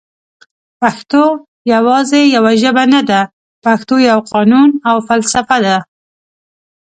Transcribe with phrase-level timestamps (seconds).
[0.79, 1.23] پښتو
[1.73, 3.21] یواځي یوه ژبه نده
[3.63, 5.77] پښتو یو قانون او فلسفه ده